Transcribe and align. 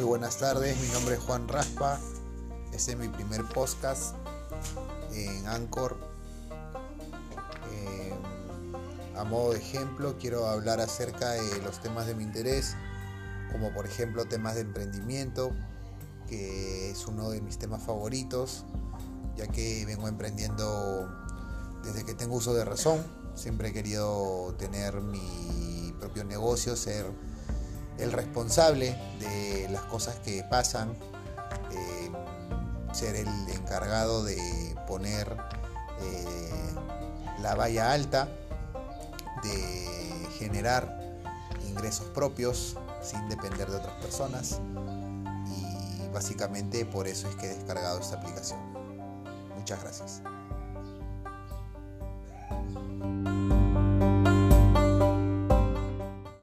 buenas 0.00 0.38
tardes. 0.38 0.80
Mi 0.80 0.88
nombre 0.88 1.16
es 1.16 1.20
Juan 1.20 1.46
Raspa. 1.48 2.00
Este 2.72 2.92
es 2.92 2.98
mi 2.98 3.08
primer 3.08 3.44
podcast 3.44 4.14
en 5.12 5.46
Anchor. 5.46 5.98
Eh, 7.70 8.12
a 9.16 9.24
modo 9.24 9.52
de 9.52 9.58
ejemplo, 9.58 10.16
quiero 10.18 10.46
hablar 10.46 10.80
acerca 10.80 11.32
de 11.32 11.60
los 11.62 11.80
temas 11.80 12.06
de 12.06 12.14
mi 12.14 12.24
interés, 12.24 12.74
como 13.52 13.72
por 13.74 13.84
ejemplo 13.84 14.24
temas 14.24 14.54
de 14.54 14.62
emprendimiento, 14.62 15.52
que 16.26 16.90
es 16.90 17.06
uno 17.06 17.28
de 17.28 17.42
mis 17.42 17.58
temas 17.58 17.82
favoritos, 17.82 18.64
ya 19.36 19.46
que 19.48 19.84
vengo 19.84 20.08
emprendiendo 20.08 21.08
desde 21.84 22.04
que 22.04 22.14
tengo 22.14 22.36
uso 22.36 22.54
de 22.54 22.64
razón. 22.64 23.04
Siempre 23.34 23.68
he 23.68 23.72
querido 23.72 24.54
tener 24.58 25.02
mi 25.02 25.94
propio 26.00 26.24
negocio, 26.24 26.76
ser 26.76 27.06
el 27.98 28.10
responsable 28.10 28.96
de 29.22 29.68
las 29.70 29.82
cosas 29.82 30.16
que 30.16 30.44
pasan, 30.44 30.90
eh, 31.70 32.10
ser 32.92 33.16
el 33.16 33.28
encargado 33.48 34.24
de 34.24 34.76
poner 34.86 35.36
eh, 36.00 36.74
la 37.40 37.54
valla 37.54 37.92
alta, 37.92 38.28
de 39.42 40.28
generar 40.38 40.98
ingresos 41.66 42.06
propios 42.08 42.76
sin 43.02 43.28
depender 43.28 43.68
de 43.70 43.76
otras 43.76 43.94
personas 44.00 44.60
y 45.46 46.08
básicamente 46.12 46.84
por 46.84 47.08
eso 47.08 47.28
es 47.28 47.36
que 47.36 47.46
he 47.46 47.54
descargado 47.54 47.98
esta 47.98 48.16
aplicación. 48.16 48.60
Muchas 49.56 49.80
gracias. 49.82 50.22